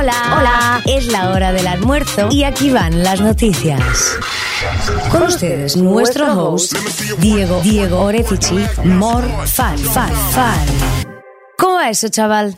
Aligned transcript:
Hola, 0.00 0.34
hola. 0.34 0.82
Es 0.86 1.08
la 1.08 1.28
hora 1.28 1.52
del 1.52 1.66
almuerzo 1.66 2.28
y 2.30 2.44
aquí 2.44 2.70
van 2.70 3.02
las 3.02 3.20
noticias. 3.20 4.16
Con 5.10 5.24
ustedes, 5.24 5.76
nuestro 5.76 6.32
host, 6.32 6.74
Diego, 7.18 7.60
Diego 7.60 8.00
Orefici, 8.00 8.56
Fan, 8.60 9.78
Fan, 9.78 9.78
Fan. 9.78 10.66
¿Cómo 11.58 11.74
va 11.74 11.90
eso, 11.90 12.08
chaval? 12.08 12.56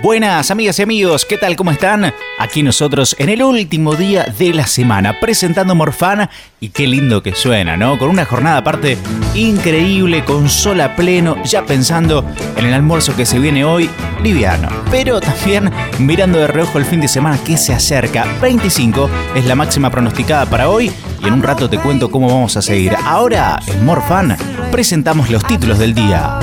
Buenas 0.00 0.52
amigas 0.52 0.78
y 0.78 0.82
amigos, 0.82 1.24
¿qué 1.24 1.38
tal? 1.38 1.56
¿Cómo 1.56 1.72
están? 1.72 2.14
Aquí 2.38 2.62
nosotros 2.62 3.16
en 3.18 3.30
el 3.30 3.42
último 3.42 3.96
día 3.96 4.32
de 4.38 4.54
la 4.54 4.64
semana 4.64 5.18
presentando 5.18 5.74
Morfana 5.74 6.30
y 6.60 6.68
qué 6.68 6.86
lindo 6.86 7.20
que 7.20 7.34
suena, 7.34 7.76
¿no? 7.76 7.98
Con 7.98 8.08
una 8.08 8.24
jornada 8.24 8.58
aparte 8.58 8.96
increíble, 9.34 10.24
con 10.24 10.48
sol 10.48 10.80
a 10.82 10.94
pleno, 10.94 11.42
ya 11.42 11.66
pensando 11.66 12.24
en 12.56 12.66
el 12.66 12.74
almuerzo 12.74 13.16
que 13.16 13.26
se 13.26 13.40
viene 13.40 13.64
hoy, 13.64 13.90
liviano. 14.22 14.68
Pero 14.88 15.20
también 15.20 15.68
mirando 15.98 16.38
de 16.38 16.46
reojo 16.46 16.78
el 16.78 16.84
fin 16.84 17.00
de 17.00 17.08
semana 17.08 17.36
que 17.44 17.56
se 17.56 17.72
acerca. 17.72 18.24
25 18.40 19.10
es 19.34 19.46
la 19.46 19.56
máxima 19.56 19.90
pronosticada 19.90 20.46
para 20.46 20.68
hoy 20.68 20.92
y 21.20 21.26
en 21.26 21.32
un 21.32 21.42
rato 21.42 21.68
te 21.68 21.78
cuento 21.78 22.08
cómo 22.08 22.28
vamos 22.28 22.56
a 22.56 22.62
seguir. 22.62 22.94
Ahora 23.04 23.58
en 23.66 23.84
Morfan 23.84 24.36
presentamos 24.70 25.28
los 25.28 25.44
títulos 25.44 25.80
del 25.80 25.92
día. 25.92 26.38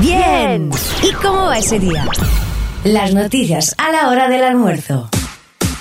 Bien. 0.00 0.70
¿Y 1.02 1.12
cómo 1.12 1.46
va 1.46 1.58
ese 1.58 1.78
día? 1.78 2.06
Las 2.82 3.14
noticias 3.14 3.74
a 3.78 3.92
la 3.92 4.08
hora 4.08 4.28
del 4.28 4.42
almuerzo. 4.42 5.08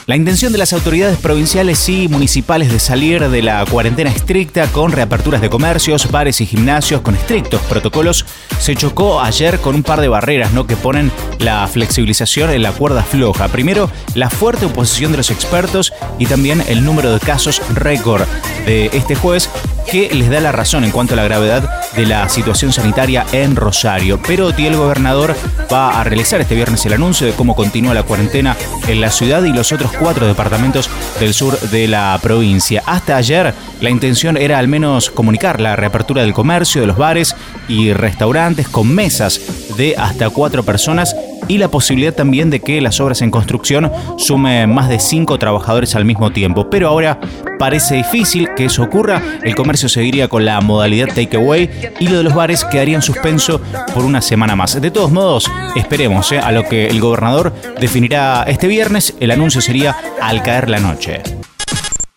La 0.05 0.17
intención 0.17 0.51
de 0.51 0.57
las 0.57 0.73
autoridades 0.73 1.17
provinciales 1.17 1.87
y 1.87 2.09
municipales 2.09 2.69
de 2.69 2.79
salir 2.79 3.29
de 3.29 3.41
la 3.41 3.65
cuarentena 3.65 4.09
estricta 4.09 4.67
con 4.67 4.91
reaperturas 4.91 5.39
de 5.39 5.49
comercios, 5.49 6.11
bares 6.11 6.41
y 6.41 6.45
gimnasios 6.45 6.99
con 6.99 7.15
estrictos 7.15 7.61
protocolos 7.61 8.25
se 8.59 8.75
chocó 8.75 9.21
ayer 9.21 9.59
con 9.59 9.75
un 9.75 9.83
par 9.83 10.01
de 10.01 10.09
barreras 10.09 10.51
¿no? 10.51 10.67
que 10.67 10.75
ponen 10.75 11.09
la 11.39 11.65
flexibilización 11.67 12.49
en 12.49 12.63
la 12.63 12.73
cuerda 12.73 13.01
floja. 13.01 13.47
Primero, 13.47 13.89
la 14.13 14.29
fuerte 14.29 14.65
oposición 14.65 15.11
de 15.11 15.19
los 15.19 15.31
expertos 15.31 15.93
y 16.19 16.25
también 16.25 16.61
el 16.67 16.83
número 16.83 17.13
de 17.13 17.21
casos 17.21 17.61
récord 17.73 18.23
de 18.65 18.87
este 18.87 19.15
jueves 19.15 19.49
que 19.89 20.13
les 20.13 20.29
da 20.29 20.39
la 20.39 20.51
razón 20.51 20.83
en 20.83 20.91
cuanto 20.91 21.13
a 21.13 21.17
la 21.17 21.23
gravedad 21.23 21.69
de 21.95 22.05
la 22.05 22.27
situación 22.29 22.73
sanitaria 22.73 23.25
en 23.31 23.55
Rosario. 23.55 24.19
Pero 24.25 24.51
el 24.67 24.75
gobernador 24.75 25.35
va 25.71 25.99
a 25.99 26.03
realizar 26.03 26.41
este 26.41 26.55
viernes 26.55 26.85
el 26.85 26.93
anuncio 26.93 27.27
de 27.27 27.33
cómo 27.33 27.55
continúa 27.55 27.93
la 27.93 28.03
cuarentena 28.03 28.55
en 28.87 29.01
la 29.01 29.11
ciudad 29.11 29.43
y 29.43 29.53
los 29.53 29.71
otros 29.71 29.91
cuatro 29.93 30.27
departamentos 30.27 30.89
del 31.19 31.33
sur 31.33 31.59
de 31.59 31.87
la 31.87 32.17
provincia. 32.21 32.83
Hasta 32.85 33.17
ayer 33.17 33.53
la 33.81 33.89
intención 33.89 34.37
era 34.37 34.57
al 34.57 34.67
menos 34.67 35.09
comunicar 35.09 35.59
la 35.59 35.75
reapertura 35.75 36.21
del 36.21 36.33
comercio, 36.33 36.81
de 36.81 36.87
los 36.87 36.97
bares 36.97 37.35
y 37.67 37.93
restaurantes 37.93 38.67
con 38.67 38.87
mesas 38.93 39.41
de 39.77 39.95
hasta 39.97 40.29
cuatro 40.29 40.63
personas 40.63 41.15
y 41.47 41.57
la 41.57 41.69
posibilidad 41.69 42.13
también 42.13 42.49
de 42.49 42.59
que 42.59 42.81
las 42.81 42.99
obras 42.99 43.21
en 43.21 43.31
construcción 43.31 43.91
sumen 44.17 44.73
más 44.73 44.89
de 44.89 44.99
cinco 44.99 45.37
trabajadores 45.39 45.95
al 45.95 46.05
mismo 46.05 46.31
tiempo. 46.31 46.69
Pero 46.69 46.87
ahora 46.87 47.19
parece 47.59 47.95
difícil 47.95 48.49
que 48.55 48.65
eso 48.65 48.83
ocurra. 48.83 49.21
El 49.43 49.55
comercio 49.55 49.89
seguiría 49.89 50.27
con 50.27 50.45
la 50.45 50.59
modalidad 50.61 51.07
takeaway 51.07 51.69
y 51.99 52.07
lo 52.07 52.17
de 52.17 52.23
los 52.23 52.33
bares 52.33 52.65
quedaría 52.65 52.95
en 52.95 53.01
suspenso 53.01 53.61
por 53.93 54.05
una 54.05 54.21
semana 54.21 54.55
más. 54.55 54.79
De 54.79 54.91
todos 54.91 55.11
modos, 55.11 55.49
esperemos 55.75 56.31
¿eh? 56.31 56.39
a 56.39 56.51
lo 56.51 56.67
que 56.67 56.87
el 56.87 56.99
gobernador 56.99 57.53
definirá 57.79 58.43
este 58.43 58.67
viernes. 58.67 59.13
El 59.19 59.31
anuncio 59.31 59.61
sería 59.61 59.95
al 60.21 60.41
caer 60.43 60.69
la 60.69 60.79
noche. 60.79 61.21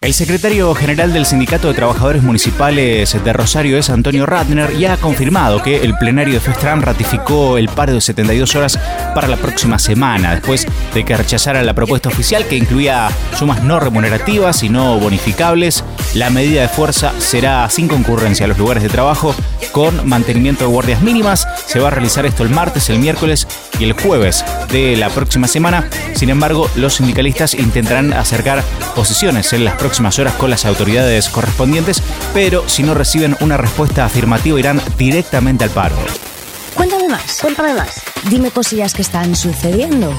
El 0.07 0.15
secretario 0.15 0.73
general 0.73 1.13
del 1.13 1.27
Sindicato 1.27 1.67
de 1.67 1.75
Trabajadores 1.75 2.23
Municipales 2.23 3.25
de 3.25 3.33
Rosario 3.33 3.77
es 3.77 3.91
Antonio 3.91 4.25
Ratner 4.25 4.73
y 4.79 4.85
ha 4.85 4.97
confirmado 4.99 5.61
que 5.61 5.79
el 5.79 5.99
plenario 5.99 6.35
de 6.35 6.39
Festran 6.39 6.81
ratificó 6.81 7.59
el 7.59 7.69
paro 7.69 7.93
de 7.93 8.01
72 8.01 8.55
horas 8.55 8.79
para 9.17 9.27
la 9.27 9.37
próxima 9.37 9.81
semana, 9.81 10.31
después 10.31 10.65
de 10.95 11.05
que 11.05 11.17
rechazara 11.17 11.61
la 11.65 11.75
propuesta 11.75 12.09
oficial 12.09 12.47
que 12.47 12.55
incluía 12.55 13.09
sumas 13.37 13.65
no 13.65 13.81
remunerativas 13.81 14.63
y 14.63 14.69
no 14.69 14.97
bonificables. 15.01 15.83
La 16.17 16.31
medida 16.31 16.63
de 16.63 16.69
fuerza 16.71 17.13
será 17.19 17.69
sin 17.69 17.89
concurrencia 17.89 18.47
a 18.47 18.49
los 18.49 18.57
lugares 18.57 18.83
de 18.83 18.89
trabajo 18.89 19.35
con 19.71 20.09
mantenimiento 20.09 20.65
de 20.65 20.71
guardias 20.71 21.03
mínimas. 21.03 21.47
Se 21.67 21.79
va 21.79 21.89
a 21.89 21.91
realizar 21.91 22.25
esto 22.25 22.43
el 22.43 22.49
martes, 22.49 22.89
el 22.89 22.99
miércoles 22.99 23.47
y 23.79 23.85
el 23.85 23.93
jueves 23.93 24.43
de 24.73 24.97
la 24.97 25.11
próxima 25.11 25.47
semana. 25.47 25.91
Sin 26.15 26.31
embargo, 26.31 26.71
los 26.75 26.95
sindicalistas 26.95 27.53
intentarán 27.53 28.15
acercar 28.15 28.65
posiciones 28.95 29.53
en 29.53 29.67
las 29.67 29.75
próximas 29.75 30.19
horas 30.19 30.33
con 30.37 30.49
las 30.49 30.65
autoridades 30.65 31.29
correspondientes, 31.29 32.03
pero 32.33 32.67
si 32.67 32.83
no 32.83 32.95
reciben 32.95 33.37
una 33.41 33.59
respuesta 33.59 34.07
afirmativa 34.07 34.59
irán 34.59 34.81
directamente 34.97 35.65
al 35.65 35.71
paro. 35.71 35.97
Cuéntame 36.75 37.11
más, 37.11 37.41
cuéntame 37.43 37.75
más. 37.75 38.01
Dime 38.31 38.51
cosillas 38.51 38.95
que 38.95 39.03
están 39.03 39.37
sucediendo. 39.37 40.19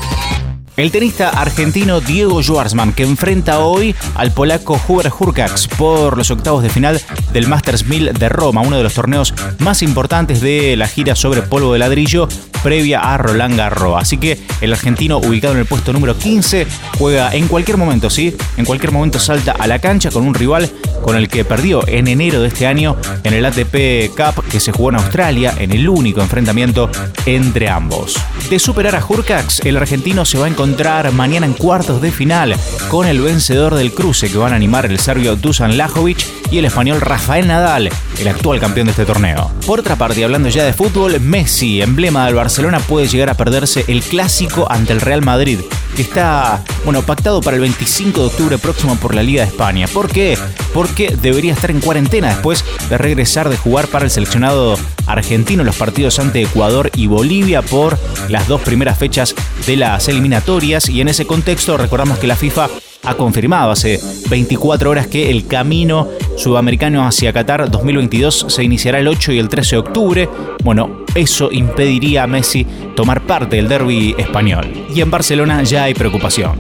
El 0.78 0.92
tenista 0.92 1.30
argentino 1.30 2.02
Diego 2.02 2.44
Schwartzman, 2.44 2.94
que 2.94 3.02
enfrenta 3.02 3.62
hoy 3.62 3.96
al 4.14 4.32
polaco 4.32 4.80
Hubert 4.88 5.12
Hurkacz 5.20 5.68
por 5.70 6.16
los 6.16 6.30
octavos 6.30 6.62
de 6.62 6.70
final 6.70 7.02
del 7.34 7.48
Masters 7.48 7.88
1000 7.88 8.14
de 8.14 8.30
Roma, 8.30 8.62
uno 8.62 8.78
de 8.78 8.84
los 8.84 8.94
torneos 8.94 9.34
más 9.58 9.82
importantes 9.82 10.40
de 10.40 10.76
la 10.76 10.88
gira 10.88 11.16
sobre 11.16 11.42
polvo 11.42 11.74
de 11.74 11.80
ladrillo 11.80 12.30
previa 12.62 13.00
a 13.00 13.18
Roland 13.18 13.58
Garros. 13.58 14.00
Así 14.00 14.20
que 14.20 14.40
el 14.62 14.72
argentino, 14.72 15.18
ubicado 15.18 15.56
en 15.56 15.62
el 15.62 15.66
puesto 15.66 15.94
número 15.94 16.16
15, 16.16 16.68
juega 17.00 17.34
en 17.34 17.48
cualquier 17.48 17.78
momento, 17.78 18.12
¿sí? 18.12 18.38
En 18.58 18.66
cualquier 18.66 18.92
momento 18.92 19.18
salta 19.18 19.54
a 19.54 19.66
la 19.66 19.80
cancha 19.80 20.12
con 20.12 20.28
un 20.28 20.36
rival 20.36 20.70
con 21.02 21.16
el 21.16 21.28
que 21.28 21.44
perdió 21.44 21.88
en 21.88 22.08
enero 22.08 22.42
de 22.42 22.50
este 22.50 22.68
año 22.68 22.98
en 23.24 23.34
el 23.34 23.46
ATP 23.46 24.16
Cup 24.16 24.44
que 24.50 24.60
se 24.60 24.72
jugó 24.72 24.90
en 24.90 24.96
Australia, 24.96 25.54
en 25.58 25.72
el 25.72 25.88
único 25.90 26.22
enfrentamiento 26.22 26.90
entre 27.26 27.70
ambos. 27.70 28.16
De 28.50 28.60
superar 28.60 28.96
a 28.96 29.06
Hurkacz, 29.06 29.66
el 29.66 29.78
argentino 29.78 30.26
se 30.26 30.38
va 30.38 30.46
a 30.46 30.50
encontrar 30.50 31.12
mañana 31.12 31.46
en 31.46 31.54
cuartos 31.54 32.02
de 32.02 32.12
final 32.12 32.56
con 32.90 33.08
el 33.08 33.20
vencedor 33.20 33.76
del 33.76 33.94
cruce 33.94 34.32
que 34.32 34.38
van 34.38 34.54
a 34.54 34.56
animar 34.56 34.86
el 34.86 35.00
serbio 35.00 35.36
Dusan 35.36 35.78
Lajovic 35.78 36.26
y 36.52 36.58
el 36.60 36.66
español 36.66 37.02
Rafael 37.02 37.48
Nadal, 37.48 37.90
el 38.20 38.28
actual 38.28 38.60
campeón 38.60 38.88
de 38.88 38.92
este 38.92 39.06
torneo. 39.06 39.52
Por 39.66 39.80
otra 39.80 39.96
parte, 39.96 40.24
hablando 40.24 40.50
ya 40.50 40.64
de 40.64 40.74
fútbol, 40.74 41.20
Messi, 41.20 41.82
emblema 41.82 42.26
del 42.26 42.36
Barcelona, 42.36 42.80
puede 42.80 43.08
llegar 43.08 43.30
a 43.30 43.36
perderse 43.36 43.84
el 43.88 44.02
clásico 44.02 44.72
ante 44.72 44.94
el 44.94 45.02
Real 45.02 45.24
Madrid, 45.24 45.60
que 45.96 46.02
está, 46.02 46.64
bueno, 46.86 47.02
pactado 47.02 47.42
para 47.42 47.56
el 47.56 47.62
25 47.62 48.22
de 48.22 48.28
octubre 48.28 48.58
próximo 48.58 48.96
por 48.98 49.14
la 49.14 49.24
Liga 49.24 49.44
de 49.44 49.50
España. 49.50 49.88
¿Por 49.88 50.10
qué? 50.10 50.38
Porque 50.74 51.18
debería 51.22 51.54
estar 51.54 51.72
en 51.72 51.82
cuarentena 51.82 52.30
después 52.30 52.64
de 52.90 52.98
regresar 52.98 53.50
de 53.50 53.58
jugar 53.58 53.88
para 53.88 54.06
el 54.06 54.12
seleccionado 54.12 54.37
argentino 55.06 55.64
los 55.64 55.76
partidos 55.76 56.20
ante 56.20 56.42
Ecuador 56.42 56.92
y 56.96 57.08
Bolivia 57.08 57.62
por 57.62 57.98
las 58.30 58.48
dos 58.48 58.62
primeras 58.62 58.98
fechas 58.98 59.36
de 59.66 59.78
las 59.78 60.08
eliminatorias 60.08 60.90
y 60.90 61.02
en 61.02 61.08
ese 61.08 61.26
contexto 61.26 61.78
recordamos 61.78 62.20
que 62.20 62.28
la 62.28 62.36
FIFA 62.36 62.70
ha 63.04 63.16
confirmado 63.16 63.72
hace 63.72 64.00
24 64.30 64.90
horas 64.90 65.08
que 65.08 65.30
el 65.30 65.48
camino 65.48 66.10
sudamericano 66.36 67.08
hacia 67.08 67.32
Qatar 67.32 67.70
2022 67.72 68.48
se 68.50 68.64
iniciará 68.64 69.00
el 69.00 69.08
8 69.08 69.32
y 69.32 69.40
el 69.40 69.50
13 69.50 69.76
de 69.76 69.80
octubre. 69.80 70.30
Bueno, 70.64 71.06
eso 71.16 71.50
impediría 71.52 72.24
a 72.24 72.28
Messi 72.28 72.66
tomar 72.96 73.26
parte 73.26 73.56
del 73.56 73.70
derby 73.70 74.14
español. 74.18 74.88
Y 74.94 75.02
en 75.02 75.10
Barcelona 75.10 75.64
ya 75.64 75.84
hay 75.84 75.94
preocupación. 75.94 76.60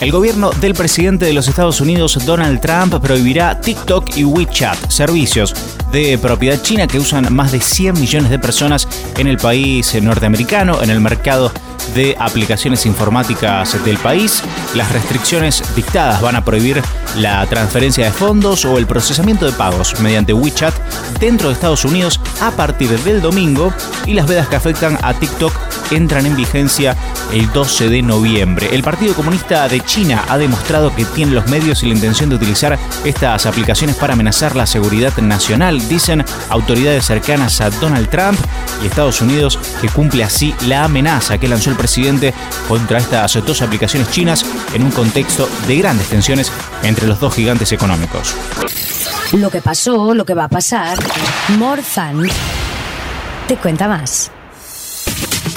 El 0.00 0.12
gobierno 0.12 0.50
del 0.60 0.74
presidente 0.74 1.26
de 1.26 1.32
los 1.32 1.48
Estados 1.48 1.80
Unidos, 1.80 2.24
Donald 2.24 2.60
Trump, 2.60 2.94
prohibirá 3.02 3.60
TikTok 3.60 4.16
y 4.16 4.22
WeChat, 4.22 4.90
servicios 4.90 5.52
de 5.90 6.16
propiedad 6.18 6.62
china 6.62 6.86
que 6.86 7.00
usan 7.00 7.34
más 7.34 7.50
de 7.50 7.60
100 7.60 7.98
millones 7.98 8.30
de 8.30 8.38
personas 8.38 8.86
en 9.16 9.26
el 9.26 9.38
país 9.38 10.00
norteamericano, 10.00 10.80
en 10.84 10.90
el 10.90 11.00
mercado 11.00 11.50
de 11.94 12.16
aplicaciones 12.18 12.86
informáticas 12.86 13.82
del 13.84 13.98
país. 13.98 14.42
Las 14.74 14.92
restricciones 14.92 15.62
dictadas 15.74 16.20
van 16.20 16.36
a 16.36 16.44
prohibir 16.44 16.82
la 17.16 17.44
transferencia 17.46 18.04
de 18.04 18.12
fondos 18.12 18.64
o 18.64 18.78
el 18.78 18.86
procesamiento 18.86 19.46
de 19.46 19.52
pagos 19.52 20.00
mediante 20.00 20.32
WeChat 20.32 20.74
dentro 21.18 21.48
de 21.48 21.54
Estados 21.54 21.84
Unidos 21.84 22.20
a 22.40 22.50
partir 22.50 22.90
del 23.00 23.20
domingo 23.20 23.72
y 24.06 24.14
las 24.14 24.26
vedas 24.26 24.48
que 24.48 24.56
afectan 24.56 24.98
a 25.02 25.14
TikTok 25.14 25.52
entran 25.90 26.26
en 26.26 26.36
vigencia 26.36 26.96
el 27.32 27.50
12 27.52 27.88
de 27.88 28.02
noviembre. 28.02 28.68
El 28.72 28.82
Partido 28.82 29.14
Comunista 29.14 29.68
de 29.68 29.80
China 29.80 30.24
ha 30.28 30.38
demostrado 30.38 30.94
que 30.94 31.04
tiene 31.04 31.32
los 31.32 31.48
medios 31.48 31.82
y 31.82 31.86
la 31.86 31.94
intención 31.94 32.28
de 32.28 32.36
utilizar 32.36 32.78
estas 33.04 33.46
aplicaciones 33.46 33.96
para 33.96 34.12
amenazar 34.12 34.56
la 34.56 34.66
seguridad 34.66 35.16
nacional, 35.18 35.86
dicen 35.88 36.24
autoridades 36.50 37.06
cercanas 37.06 37.60
a 37.60 37.70
Donald 37.70 38.08
Trump 38.08 38.38
y 38.82 38.86
Estados 38.86 39.20
Unidos, 39.20 39.58
que 39.80 39.88
cumple 39.88 40.24
así 40.24 40.54
la 40.66 40.84
amenaza 40.84 41.38
que 41.38 41.48
lanzó 41.48 41.70
el 41.70 41.76
presidente 41.78 42.34
contra 42.68 42.98
estas 42.98 43.32
dos 43.46 43.62
aplicaciones 43.62 44.10
chinas 44.10 44.44
en 44.74 44.82
un 44.82 44.90
contexto 44.90 45.48
de 45.66 45.76
grandes 45.76 46.08
tensiones 46.08 46.52
entre 46.82 47.06
los 47.06 47.18
dos 47.18 47.34
gigantes 47.34 47.72
económicos. 47.72 48.34
Lo 49.32 49.50
que 49.50 49.62
pasó, 49.62 50.12
lo 50.12 50.26
que 50.26 50.34
va 50.34 50.44
a 50.44 50.48
pasar, 50.48 50.98
Morzan 51.58 52.28
te 53.46 53.56
cuenta 53.56 53.88
más. 53.88 54.30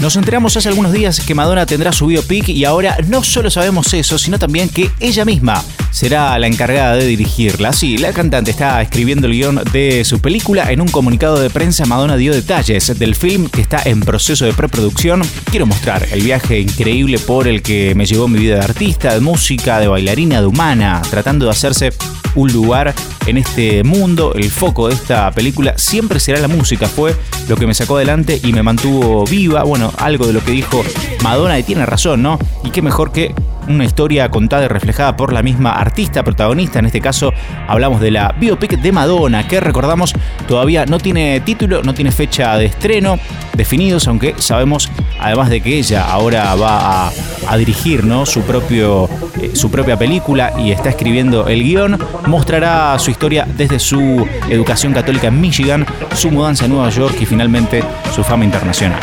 Nos 0.02 0.16
enteramos 0.16 0.58
hace 0.58 0.68
algunos 0.68 0.94
días 0.94 1.20
que 1.20 1.36
Madonna 1.36 1.68
tendrá 1.68 1.92
su 1.92 2.08
biopic 2.08 2.50
y 2.50 2.66
ahora 2.66 2.98
no 3.08 3.24
solo 3.24 3.52
sabemos 3.52 3.94
eso, 3.94 4.18
sino 4.18 4.40
también 4.40 4.68
que 4.68 4.90
ella 5.00 5.26
misma 5.26 5.64
será 5.92 6.40
la 6.40 6.48
encargada 6.48 6.96
de 6.96 7.06
dirigirla. 7.06 7.72
Sí, 7.72 8.00
la 8.00 8.12
cantante 8.12 8.50
está 8.50 8.82
escribiendo 8.82 9.28
el 9.28 9.34
guion 9.34 9.62
de 9.72 10.04
su 10.04 10.20
película. 10.20 10.72
En 10.72 10.82
un 10.82 10.88
comunicado 10.88 11.40
de 11.40 11.52
prensa, 11.52 11.86
Madonna 11.86 12.18
dio 12.18 12.34
detalles 12.34 12.98
del 12.98 13.14
film 13.14 13.48
que 13.48 13.62
está 13.62 13.84
en 13.86 14.00
proceso 14.00 14.44
de 14.46 14.54
preproducción. 14.54 15.22
Quiero 15.52 15.68
mostrar 15.68 16.08
el 16.12 16.24
viaje 16.24 16.60
increíble 16.60 17.20
por 17.20 17.48
el 17.48 17.62
que 17.62 17.94
me 17.94 18.08
llevó 18.08 18.28
mi 18.28 18.40
vida 18.40 18.56
de 18.56 18.64
artista, 18.64 19.14
de 19.14 19.20
música, 19.20 19.80
de 19.80 19.88
bailarina, 19.88 20.42
de 20.42 20.48
humana, 20.48 21.04
tratando 21.12 21.46
de 21.46 21.52
hacerse 21.52 21.94
un 22.36 22.52
lugar 22.52 22.96
en 23.26 23.38
este 23.38 23.84
mundo. 23.84 24.34
El 24.34 24.50
foco 24.50 24.88
de 24.88 24.96
esta 24.96 25.32
película 25.32 25.78
siempre 25.78 26.20
será 26.20 26.40
la 26.40 26.48
música. 26.48 26.88
Fue 26.88 27.16
lo 27.48 27.56
que 27.56 27.68
me 27.68 27.74
sacó 27.74 27.98
adelante 27.98 28.40
y 28.44 28.54
me 28.54 28.64
mantuvo 28.64 29.26
viva. 29.26 29.64
Bueno, 29.64 29.91
algo 29.98 30.28
de 30.28 30.34
lo 30.34 30.44
que 30.44 30.52
dijo 30.52 30.84
Madonna 31.24 31.60
y 31.60 31.64
tiene 31.64 31.86
razón, 31.86 32.22
¿no? 32.22 32.40
Y 32.64 32.70
qué 32.70 32.82
mejor 32.82 33.12
que 33.12 33.34
una 33.68 33.86
historia 33.86 34.30
contada 34.30 34.66
y 34.66 34.68
reflejada 34.68 35.16
por 35.16 35.34
la 35.34 35.44
misma 35.44 35.72
artista 35.72 36.24
protagonista. 36.24 36.80
En 36.80 36.86
este 36.86 37.02
caso 37.02 37.34
hablamos 37.68 38.02
de 38.02 38.12
la 38.12 38.36
biopic 38.40 38.80
de 38.80 38.92
Madonna, 38.92 39.48
que 39.48 39.60
recordamos 39.60 40.14
todavía 40.48 40.86
no 40.86 41.00
tiene 41.00 41.40
título, 41.42 41.84
no 41.84 41.94
tiene 41.94 42.12
fecha 42.12 42.58
de 42.58 42.66
estreno 42.66 43.20
definidos, 43.56 44.08
aunque 44.08 44.36
sabemos 44.38 44.90
además 45.20 45.50
de 45.50 45.62
que 45.62 45.78
ella 45.78 46.10
ahora 46.10 46.56
va 46.56 47.10
a, 47.48 47.58
dirigir 47.58 48.06
¿no? 48.06 48.26
su, 48.26 48.42
propio, 48.42 49.10
eh, 49.40 49.52
su 49.54 49.70
propia 49.70 49.98
película 49.98 50.54
y 50.58 50.72
está 50.72 50.90
escribiendo 50.90 51.48
el 51.48 51.64
guion, 51.64 52.00
mostrará 52.26 52.98
su 52.98 53.12
historia 53.12 53.46
desde 53.46 53.78
su 53.78 54.26
educación 54.50 54.94
católica 54.94 55.28
en 55.28 55.40
Michigan, 55.40 55.86
su 56.16 56.32
mudanza 56.32 56.66
a 56.66 56.68
Nueva 56.70 56.90
York 56.90 57.16
y 57.20 57.26
finalmente 57.26 57.84
su 58.16 58.24
fama 58.24 58.46
internacional. 58.46 59.00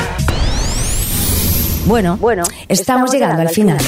Bueno, 1.89 2.19
bueno, 2.19 2.43
estamos, 2.69 3.11
llegando, 3.11 3.41
al 3.41 3.49
final. 3.49 3.79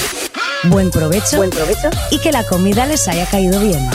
Buen 0.64 0.90
provecho. 0.90 1.36
Buen 1.36 1.50
provecho. 1.50 1.90
Y 2.10 2.18
que 2.18 2.32
la 2.32 2.46
comida 2.46 2.86
les 2.86 3.06
haya 3.08 3.26
caído 3.26 3.60
bien. 3.60 3.86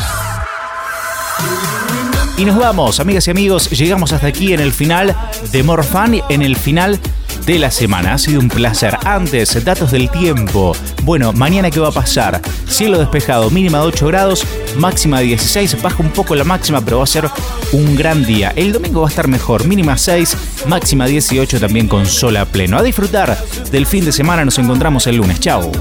Y 2.38 2.46
nos 2.46 2.56
vamos, 2.56 3.00
amigas 3.00 3.28
y 3.28 3.32
amigos, 3.32 3.72
llegamos 3.72 4.14
hasta 4.14 4.28
aquí 4.28 4.54
en 4.54 4.60
el 4.60 4.72
final 4.74 5.16
de 5.52 5.64
More 5.64 5.82
Fun, 5.82 6.22
en 6.30 6.44
el 6.44 6.56
final 6.56 7.00
de 7.46 7.60
la 7.60 7.72
semana. 7.72 8.14
Ha 8.14 8.18
sido 8.18 8.40
un 8.40 8.50
placer. 8.50 8.98
Antes, 9.06 9.64
datos 9.64 9.92
del 9.92 10.10
tiempo. 10.10 10.76
Bueno, 11.04 11.34
mañana 11.34 11.72
qué 11.72 11.80
va 11.80 11.90
a 11.90 11.92
pasar? 11.92 12.42
Cielo 12.68 12.98
despejado, 12.98 13.50
mínima 13.50 13.80
de 13.80 13.86
8 13.86 14.08
grados, 14.08 14.46
máxima 14.78 15.20
de 15.20 15.26
16, 15.26 15.82
baja 15.82 16.02
un 16.02 16.10
poco 16.10 16.36
la 16.36 16.44
máxima, 16.44 16.82
pero 16.82 16.98
va 16.98 17.04
a 17.04 17.08
ser 17.08 17.30
un 17.72 17.96
gran 17.96 18.26
día. 18.26 18.52
El 18.56 18.74
domingo 18.74 19.02
va 19.02 19.08
a 19.08 19.10
estar 19.10 19.28
mejor, 19.28 19.66
mínima 19.66 19.98
6, 19.98 20.38
máxima 20.68 21.06
18 21.06 21.60
también 21.60 21.88
con 21.88 22.06
sol 22.06 22.38
a 22.38 22.46
pleno. 22.46 22.78
A 22.78 22.84
disfrutar 22.84 23.38
del 23.72 23.86
fin 23.86 24.06
de 24.06 24.12
semana, 24.12 24.46
nos 24.46 24.58
encontramos 24.58 25.08
el 25.08 25.18
lunes. 25.18 25.40
Chao. 25.40 25.72